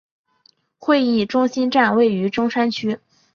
[0.79, 2.99] 会议中心站位于中山区。